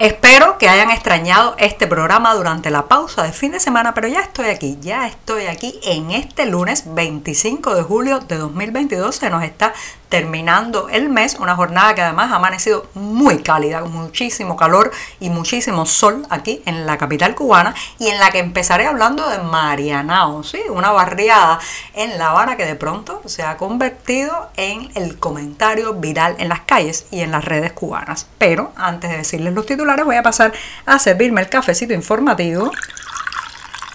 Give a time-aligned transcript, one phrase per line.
[0.00, 4.20] Espero que hayan extrañado este programa durante la pausa de fin de semana, pero ya
[4.20, 9.14] estoy aquí, ya estoy aquí en este lunes 25 de julio de 2022.
[9.14, 9.74] Se nos está
[10.10, 14.90] terminando el mes, una jornada que además ha amanecido muy cálida, con muchísimo calor
[15.20, 19.38] y muchísimo sol aquí en la capital cubana y en la que empezaré hablando de
[19.38, 20.60] Marianao, ¿sí?
[20.68, 21.60] una barriada
[21.94, 26.60] en La Habana que de pronto se ha convertido en el comentario viral en las
[26.60, 28.26] calles y en las redes cubanas.
[28.36, 30.52] Pero antes de decirles los titulares voy a pasar
[30.86, 32.70] a servirme el cafecito informativo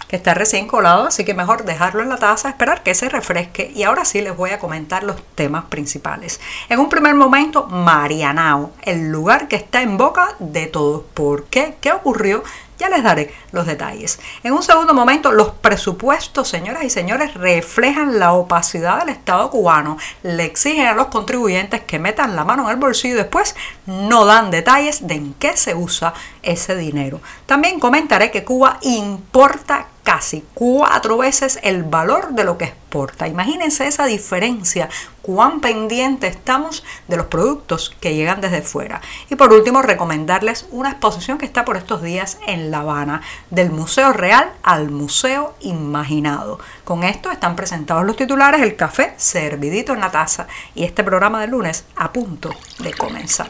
[0.07, 3.71] que está recién colado, así que mejor dejarlo en la taza, esperar que se refresque
[3.73, 6.39] y ahora sí les voy a comentar los temas principales.
[6.69, 11.03] En un primer momento, Marianao, el lugar que está en boca de todos.
[11.13, 11.77] ¿Por qué?
[11.81, 12.43] ¿Qué ocurrió?
[12.79, 14.19] Ya les daré los detalles.
[14.43, 19.97] En un segundo momento, los presupuestos, señoras y señores, reflejan la opacidad del Estado cubano.
[20.23, 24.25] Le exigen a los contribuyentes que metan la mano en el bolsillo y después no
[24.25, 27.21] dan detalles de en qué se usa ese dinero.
[27.45, 33.27] También comentaré que Cuba importa casi cuatro veces el valor de lo que exporta.
[33.27, 34.87] Imagínense esa diferencia,
[35.23, 39.01] cuán pendiente estamos de los productos que llegan desde fuera.
[39.31, 43.71] Y por último, recomendarles una exposición que está por estos días en La Habana, del
[43.71, 46.59] Museo Real al Museo Imaginado.
[46.83, 50.45] Con esto están presentados los titulares, el café servidito en la taza
[50.75, 53.49] y este programa de lunes a punto de comenzar.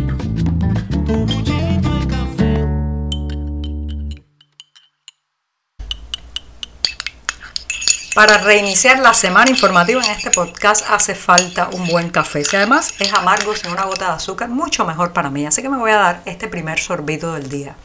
[8.13, 12.93] Para reiniciar la semana informativa en este podcast hace falta un buen café, que además
[12.99, 15.45] es amargo sin una gota de azúcar, mucho mejor para mí.
[15.45, 17.77] Así que me voy a dar este primer sorbito del día.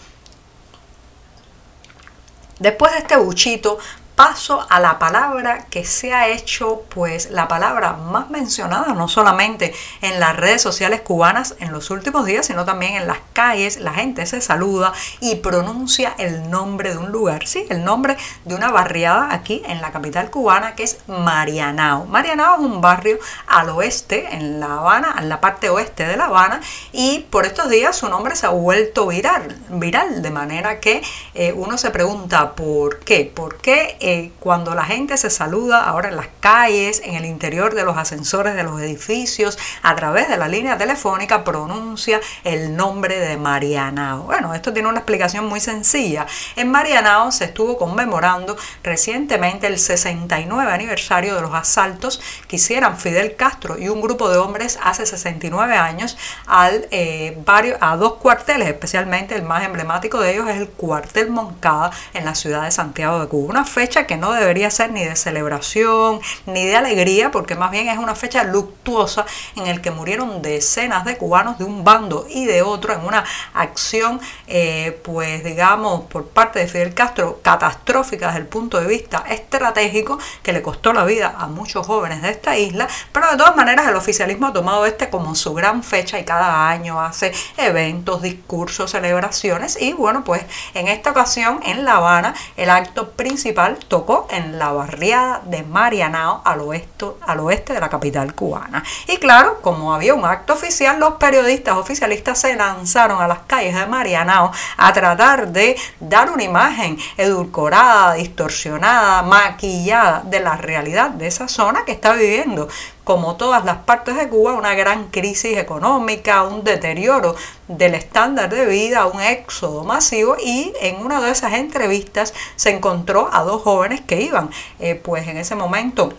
[2.59, 3.79] Después de este buchito,
[4.17, 9.75] paso a la palabra que se ha hecho pues la palabra más mencionada no solamente
[10.01, 13.77] en las redes sociales cubanas en los últimos días sino también en las calles.
[13.77, 17.47] La gente se saluda y pronuncia el nombre de un lugar.
[17.47, 18.17] Sí el nombre
[18.47, 22.07] de una barriada aquí en la capital cubana que es Marianao.
[22.07, 26.27] Marianao es un barrio al oeste en La Habana en la parte oeste de La
[26.27, 31.03] Habana y por estos días su nombre se ha vuelto viral viral de manera que
[31.35, 36.11] eh, uno se pregunta por qué por qué eh, cuando la gente se saluda ahora
[36.11, 40.37] en las calles, en el interior de los ascensores de los edificios, a través de
[40.37, 44.23] la línea telefónica, pronuncia el nombre de Marianao.
[44.23, 46.25] Bueno, esto tiene una explicación muy sencilla.
[46.55, 53.35] En Marianao se estuvo conmemorando recientemente el 69 aniversario de los asaltos que hicieron Fidel
[53.35, 57.37] Castro y un grupo de hombres hace 69 años al, eh,
[57.81, 62.37] a dos cuarteles, especialmente el más emblemático de ellos es el cuartel Moncada en la
[62.37, 63.51] ciudad de Santiago de Cuba.
[63.51, 67.89] Una fecha que no debería ser ni de celebración ni de alegría, porque más bien
[67.89, 69.25] es una fecha luctuosa
[69.55, 73.25] en el que murieron decenas de cubanos de un bando y de otro en una
[73.55, 79.25] acción, eh, pues digamos, por parte de Fidel Castro, catastrófica desde el punto de vista
[79.29, 83.57] estratégico, que le costó la vida a muchos jóvenes de esta isla, pero de todas
[83.57, 88.23] maneras el oficialismo ha tomado este como su gran fecha y cada año hace eventos,
[88.23, 89.81] discursos, celebraciones.
[89.81, 94.73] Y bueno, pues en esta ocasión en La Habana el acto principal tocó en la
[94.73, 98.83] barriada de Marianao al oeste, al oeste de la capital cubana.
[99.09, 103.75] Y claro, como había un acto oficial, los periodistas oficialistas se lanzaron a las calles
[103.75, 111.27] de Marianao a tratar de dar una imagen edulcorada, distorsionada, maquillada de la realidad de
[111.27, 112.69] esa zona que está viviendo
[113.07, 117.37] como todas las partes de Cuba, una gran crisis económica, un deterioro
[117.69, 123.31] del estándar de vida, un éxodo masivo y en una de esas entrevistas se encontró
[123.33, 124.51] a dos jóvenes que iban
[124.81, 126.13] eh, pues en ese momento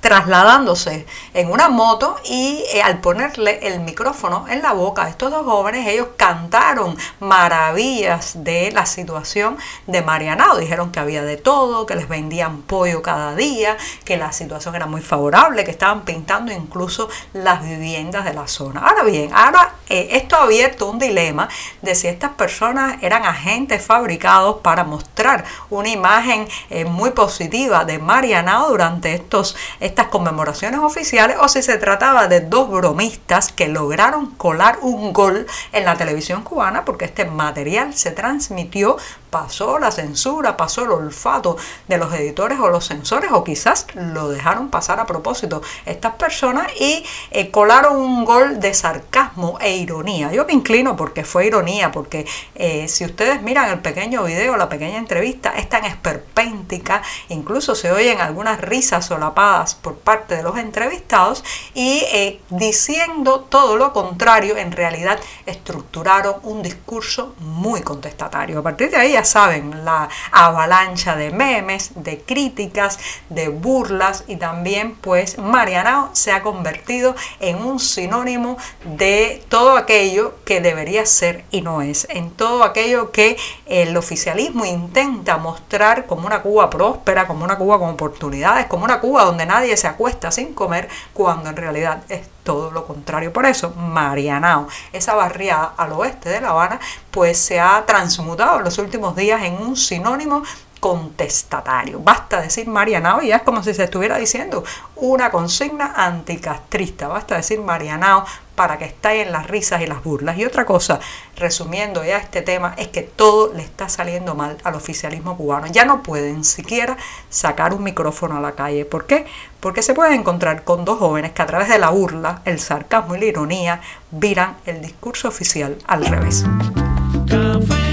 [0.00, 5.30] trasladándose en una moto y eh, al ponerle el micrófono en la boca a estos
[5.30, 10.56] dos jóvenes, ellos cantaron maravillas de la situación de Marianao.
[10.56, 14.86] Dijeron que había de todo, que les vendían pollo cada día, que la situación era
[14.86, 18.80] muy favorable, que estaban pintando incluso las viviendas de la zona.
[18.80, 21.48] Ahora bien, ahora eh, esto ha abierto un dilema
[21.82, 27.98] de si estas personas eran agentes fabricados para mostrar una imagen eh, muy positiva de
[27.98, 29.56] Marianao durante estos
[29.90, 35.46] estas conmemoraciones oficiales o si se trataba de dos bromistas que lograron colar un gol
[35.72, 38.96] en la televisión cubana porque este material se transmitió
[39.30, 41.56] pasó la censura, pasó el olfato
[41.88, 46.68] de los editores o los censores o quizás lo dejaron pasar a propósito estas personas
[46.78, 50.32] y eh, colaron un gol de sarcasmo e ironía.
[50.32, 54.68] Yo me inclino porque fue ironía, porque eh, si ustedes miran el pequeño video, la
[54.68, 60.58] pequeña entrevista, es tan esperpéntica, incluso se oyen algunas risas solapadas por parte de los
[60.58, 61.44] entrevistados
[61.74, 68.58] y eh, diciendo todo lo contrario, en realidad estructuraron un discurso muy contestatario.
[68.58, 74.94] A partir de ahí saben, la avalancha de memes, de críticas, de burlas y también
[74.96, 81.62] pues Marianao se ha convertido en un sinónimo de todo aquello que debería ser y
[81.62, 83.36] no es, en todo aquello que
[83.66, 89.00] el oficialismo intenta mostrar como una Cuba próspera, como una Cuba con oportunidades, como una
[89.00, 93.32] Cuba donde nadie se acuesta sin comer, cuando en realidad es todo lo contrario.
[93.32, 98.64] Por eso, Marianao, esa barriada al oeste de La Habana, pues se ha transmutado en
[98.64, 100.42] los últimos días en un sinónimo
[100.80, 102.00] contestatario.
[102.00, 104.64] Basta decir Marianao y ya es como si se estuviera diciendo
[104.96, 107.06] una consigna anticastrista.
[107.06, 108.24] Basta decir Marianao
[108.60, 110.36] para que en las risas y las burlas.
[110.36, 111.00] Y otra cosa,
[111.36, 115.66] resumiendo ya este tema, es que todo le está saliendo mal al oficialismo cubano.
[115.66, 116.98] Ya no pueden siquiera
[117.30, 118.84] sacar un micrófono a la calle.
[118.84, 119.24] ¿Por qué?
[119.60, 123.14] Porque se pueden encontrar con dos jóvenes que a través de la burla, el sarcasmo
[123.16, 123.80] y la ironía
[124.10, 126.44] viran el discurso oficial al revés.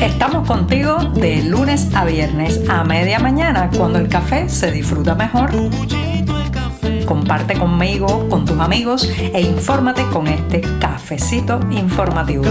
[0.02, 5.52] Estamos contigo de lunes a viernes a media mañana, cuando el café se disfruta mejor.
[7.06, 12.44] Comparte conmigo, con tus amigos e infórmate con este cafecito informativo.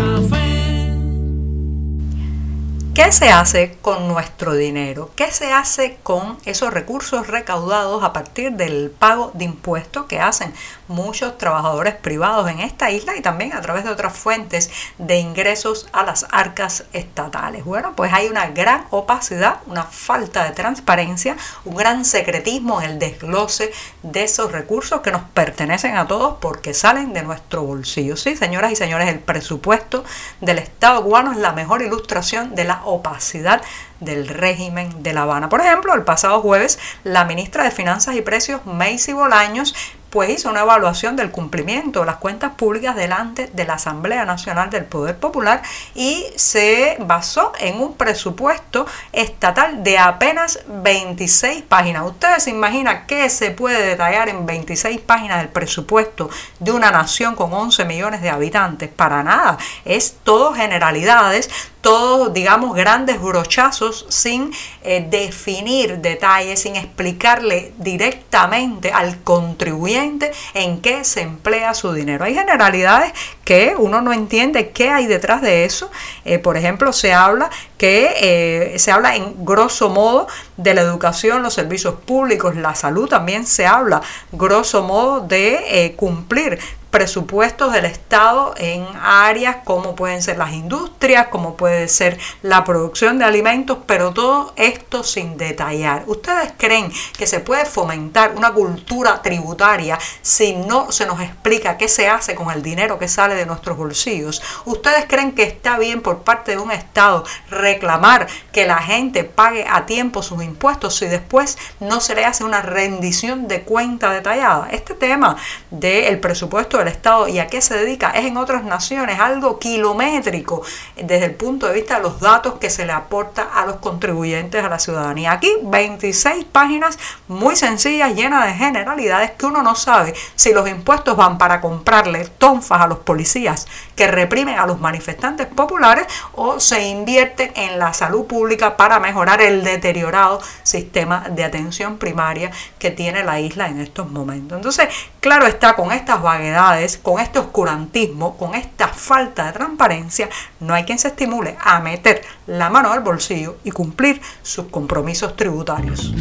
[2.96, 5.10] ¿Qué se hace con nuestro dinero?
[5.16, 10.54] ¿Qué se hace con esos recursos recaudados a partir del pago de impuestos que hacen
[10.88, 15.90] muchos trabajadores privados en esta isla y también a través de otras fuentes de ingresos
[15.92, 17.66] a las arcas estatales?
[17.66, 22.98] Bueno, pues hay una gran opacidad, una falta de transparencia, un gran secretismo en el
[22.98, 23.72] desglose
[24.04, 28.16] de esos recursos que nos pertenecen a todos porque salen de nuestro bolsillo.
[28.16, 30.02] Sí, señoras y señores, el presupuesto
[30.40, 33.62] del Estado cubano es la mejor ilustración de la opacidad
[34.00, 35.48] del régimen de La Habana.
[35.48, 39.74] Por ejemplo, el pasado jueves, la ministra de Finanzas y Precios, Macy Bolaños,
[40.16, 44.70] pues hizo una evaluación del cumplimiento de las cuentas públicas delante de la Asamblea Nacional
[44.70, 45.60] del Poder Popular
[45.94, 52.06] y se basó en un presupuesto estatal de apenas 26 páginas.
[52.06, 56.30] Ustedes se imaginan qué se puede detallar en 26 páginas del presupuesto
[56.60, 58.88] de una nación con 11 millones de habitantes.
[58.88, 61.50] Para nada, es todo generalidades,
[61.82, 64.50] todos, digamos, grandes brochazos sin
[64.82, 70.05] eh, definir detalles, sin explicarle directamente al contribuyente
[70.54, 72.24] en qué se emplea su dinero.
[72.24, 73.12] Hay generalidades
[73.44, 75.90] que uno no entiende qué hay detrás de eso.
[76.24, 80.26] Eh, por ejemplo, se habla que eh, se habla en grosso modo
[80.56, 86.58] de la educación, los servicios públicos, la salud, también se habla grosso modo de cumplir
[86.96, 93.18] presupuestos del Estado en áreas como pueden ser las industrias, como puede ser la producción
[93.18, 96.04] de alimentos, pero todo esto sin detallar.
[96.06, 101.86] ¿Ustedes creen que se puede fomentar una cultura tributaria si no se nos explica qué
[101.88, 104.40] se hace con el dinero que sale de nuestros bolsillos?
[104.64, 109.66] ¿Ustedes creen que está bien por parte de un Estado reclamar que la gente pague
[109.68, 114.68] a tiempo sus impuestos si después no se le hace una rendición de cuenta detallada?
[114.70, 115.36] Este tema
[115.70, 120.62] del presupuesto Estado y a qué se dedica es en otras naciones algo kilométrico
[120.96, 124.64] desde el punto de vista de los datos que se le aporta a los contribuyentes
[124.64, 125.32] a la ciudadanía.
[125.32, 126.98] Aquí 26 páginas
[127.28, 132.26] muy sencillas, llenas de generalidades que uno no sabe si los impuestos van para comprarle
[132.38, 137.92] tonfas a los policías que reprimen a los manifestantes populares o se invierte en la
[137.92, 143.80] salud pública para mejorar el deteriorado sistema de atención primaria que tiene la isla en
[143.80, 144.56] estos momentos.
[144.56, 144.88] Entonces,
[145.20, 150.28] claro está, con estas vaguedades, con este oscurantismo, con esta falta de transparencia,
[150.60, 155.36] no hay quien se estimule a meter la mano al bolsillo y cumplir sus compromisos
[155.36, 156.12] tributarios.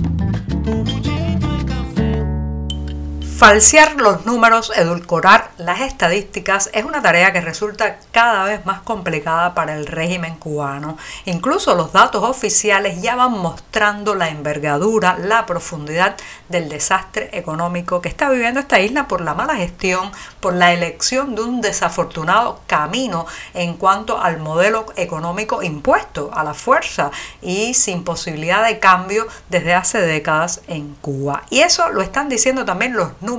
[3.45, 9.53] Falsear los números, edulcorar las estadísticas es una tarea que resulta cada vez más complicada
[9.53, 10.97] para el régimen cubano.
[11.25, 16.15] Incluso los datos oficiales ya van mostrando la envergadura, la profundidad
[16.49, 21.35] del desastre económico que está viviendo esta isla por la mala gestión, por la elección
[21.35, 27.11] de un desafortunado camino en cuanto al modelo económico impuesto a la fuerza
[27.43, 31.43] y sin posibilidad de cambio desde hace décadas en Cuba.
[31.51, 33.34] Y eso lo están diciendo también los números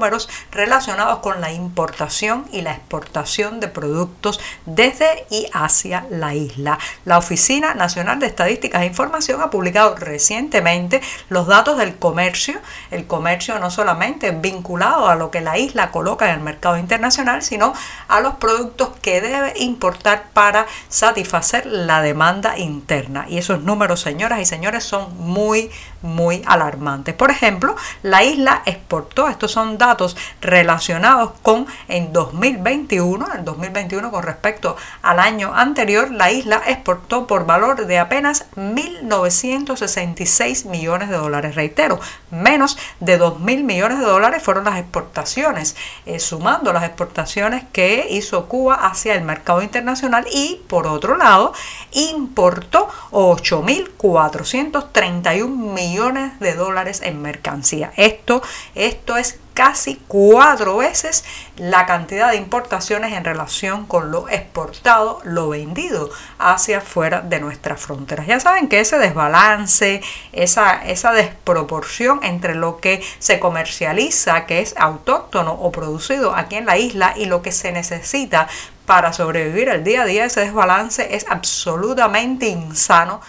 [0.50, 6.78] relacionados con la importación y la exportación de productos desde y hacia la isla.
[7.04, 12.60] La Oficina Nacional de Estadísticas e Información ha publicado recientemente los datos del comercio,
[12.90, 17.42] el comercio no solamente vinculado a lo que la isla coloca en el mercado internacional,
[17.42, 17.72] sino
[18.08, 23.26] a los productos que debe importar para satisfacer la demanda interna.
[23.28, 25.70] Y esos números, señoras y señores, son muy,
[26.06, 27.14] muy alarmantes.
[27.14, 34.22] Por ejemplo, la isla exportó, estos son datos relacionados con en 2021, en 2021 con
[34.22, 41.54] respecto al año anterior, la isla exportó por valor de apenas 1.966 millones de dólares.
[41.54, 48.06] Reitero, menos de 2.000 millones de dólares fueron las exportaciones, eh, sumando las exportaciones que
[48.10, 51.52] hizo Cuba hacia el mercado internacional y por otro lado
[51.92, 57.90] importó 8.431 millones de dólares en mercancía.
[57.96, 58.42] Esto,
[58.74, 61.24] esto es casi cuatro veces
[61.56, 67.80] la cantidad de importaciones en relación con lo exportado, lo vendido hacia afuera de nuestras
[67.80, 68.26] fronteras.
[68.26, 74.74] Ya saben que ese desbalance, esa, esa desproporción entre lo que se comercializa, que es
[74.76, 78.48] autóctono o producido aquí en la isla, y lo que se necesita
[78.84, 83.20] para sobrevivir el día a día, ese desbalance es absolutamente insano.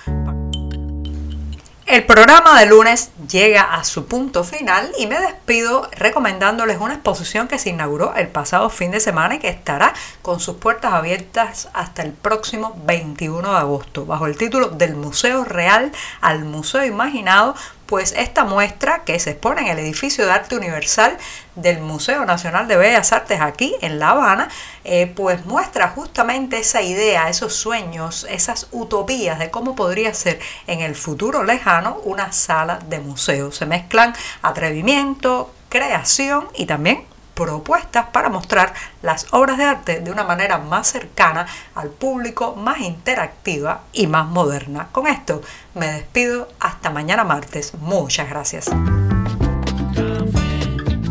[1.88, 7.48] El programa de lunes llega a su punto final y me despido recomendándoles una exposición
[7.48, 11.70] que se inauguró el pasado fin de semana y que estará con sus puertas abiertas
[11.72, 17.56] hasta el próximo 21 de agosto bajo el título Del Museo Real al Museo Imaginado
[17.88, 21.18] pues esta muestra que se expone en el edificio de arte universal
[21.56, 24.50] del Museo Nacional de Bellas Artes aquí en La Habana,
[24.84, 30.82] eh, pues muestra justamente esa idea, esos sueños, esas utopías de cómo podría ser en
[30.82, 33.52] el futuro lejano una sala de museo.
[33.52, 37.07] Se mezclan atrevimiento, creación y también
[37.38, 42.80] propuestas para mostrar las obras de arte de una manera más cercana al público, más
[42.80, 44.88] interactiva y más moderna.
[44.92, 45.42] Con esto
[45.76, 47.76] me despido hasta mañana martes.
[47.76, 48.70] Muchas gracias.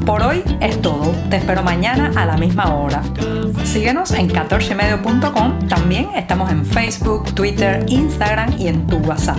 [0.05, 1.13] Por hoy es todo.
[1.31, 3.03] Te espero mañana a la misma hora.
[3.65, 5.69] Síguenos en 14medio.com.
[5.69, 9.39] También estamos en Facebook, Twitter, Instagram y en tu WhatsApp.